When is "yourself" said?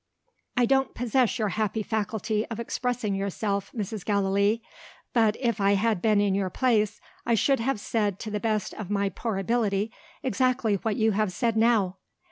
3.13-3.71